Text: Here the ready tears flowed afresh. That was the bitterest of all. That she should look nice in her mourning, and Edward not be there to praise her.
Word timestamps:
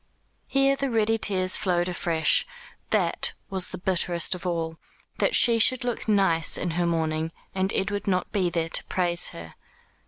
Here 0.47 0.75
the 0.75 0.89
ready 0.89 1.19
tears 1.19 1.55
flowed 1.57 1.87
afresh. 1.87 2.43
That 2.89 3.33
was 3.51 3.67
the 3.67 3.77
bitterest 3.77 4.33
of 4.33 4.47
all. 4.47 4.79
That 5.19 5.35
she 5.35 5.59
should 5.59 5.83
look 5.83 6.07
nice 6.07 6.57
in 6.57 6.71
her 6.71 6.87
mourning, 6.87 7.31
and 7.53 7.71
Edward 7.75 8.07
not 8.07 8.31
be 8.31 8.49
there 8.49 8.69
to 8.69 8.83
praise 8.85 9.27
her. 9.27 9.53